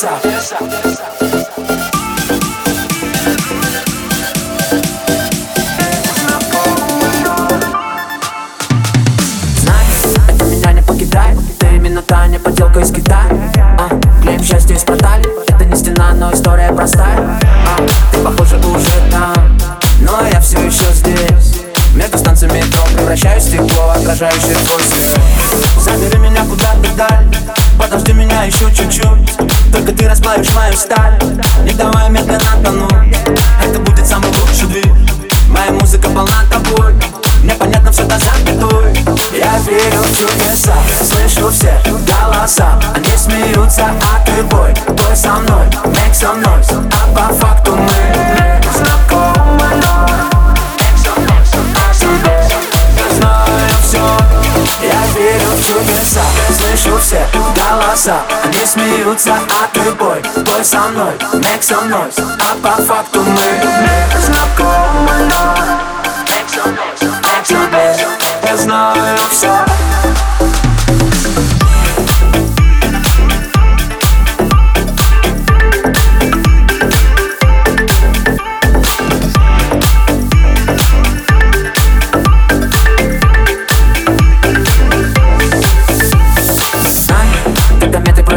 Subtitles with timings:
[0.00, 0.14] Знай,
[10.26, 13.26] это меня не покидай Ты именно та не подделка из Китая.
[13.78, 13.90] А,
[14.22, 17.18] Клеим счастье Это не стена, но история простая.
[17.18, 17.76] А,
[18.10, 19.58] Ты похоже уже там
[20.00, 21.60] Но я все еще здесь.
[21.94, 25.20] Между станциями метро превращаюсь в стекло Отражающее твой свет.
[25.78, 27.26] Забери меня куда-то даль.
[27.78, 29.39] Подожди меня еще чуть-чуть
[29.90, 31.18] Только ты расплавишь мою сталь.
[31.64, 32.89] Не давай медленно тонуть
[57.70, 59.34] голоса Они смеются,
[59.72, 64.69] ты бой Бой со мной, make some noise А по факту мы знакомы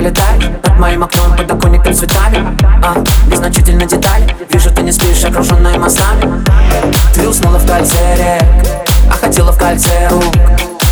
[0.04, 2.58] пролетают Над моим окном подоконником цветами.
[2.83, 4.36] А, Незначительно детали.
[4.52, 6.44] Вижу, ты не спишь, окруженная мостами
[7.14, 8.44] Ты уснула в кольце рек
[9.10, 10.23] А хотела в кольце рук.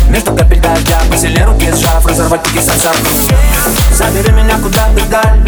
[0.08, 2.94] Между капель дождя Посильнее руки сжав Разорвать пики сансар
[3.94, 5.40] Забери меня куда-то даль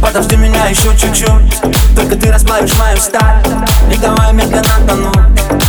[0.00, 1.60] Подожди меня еще чуть-чуть.
[1.94, 3.40] Только ты расплавишь мою сталь.
[3.88, 5.61] Не давай медленно тонуть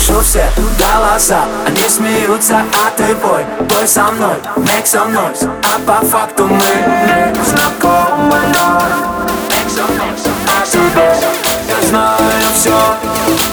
[0.00, 5.78] Слышу все голоса Они смеются, а ты бой Бой со мной, make some noise А
[5.80, 8.36] по факту мы знакомы
[9.50, 9.70] Make.
[11.68, 12.18] Я знаю
[12.54, 12.70] все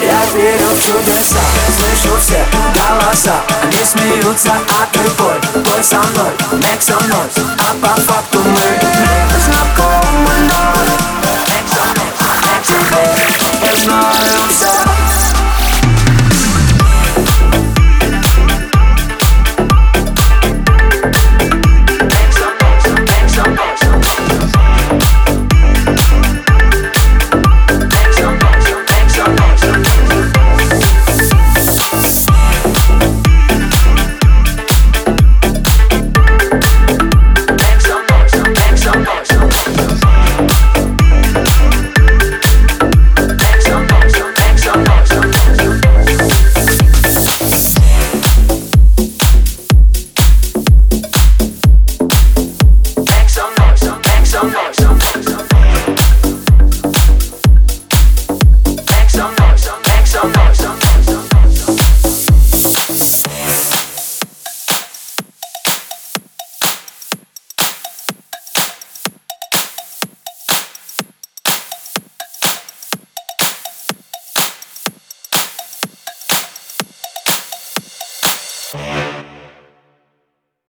[0.02, 1.38] Я верю в чудеса.
[1.76, 7.74] Слышу все голоса Они смеются, а ты бой Бой со мной, make some noise А
[7.86, 8.80] по факту мы
[9.46, 10.07] знакомы